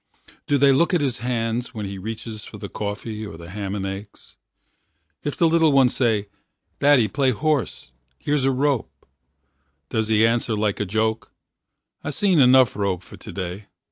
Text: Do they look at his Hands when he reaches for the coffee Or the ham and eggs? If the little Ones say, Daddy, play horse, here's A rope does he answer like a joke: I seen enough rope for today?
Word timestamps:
Do 0.47 0.57
they 0.57 0.71
look 0.71 0.95
at 0.95 1.01
his 1.01 1.19
Hands 1.19 1.75
when 1.75 1.85
he 1.85 1.99
reaches 1.99 2.43
for 2.43 2.57
the 2.57 2.69
coffee 2.69 3.23
Or 3.23 3.37
the 3.37 3.51
ham 3.51 3.75
and 3.75 3.85
eggs? 3.85 4.35
If 5.23 5.37
the 5.37 5.47
little 5.47 5.71
Ones 5.73 5.95
say, 5.95 6.25
Daddy, 6.79 7.07
play 7.07 7.29
horse, 7.29 7.91
here's 8.17 8.43
A 8.45 8.49
rope 8.49 9.05
does 9.89 10.07
he 10.07 10.25
answer 10.25 10.55
like 10.55 10.79
a 10.79 10.85
joke: 10.87 11.31
I 12.03 12.09
seen 12.09 12.39
enough 12.39 12.75
rope 12.75 13.03
for 13.03 13.15
today? 13.15 13.67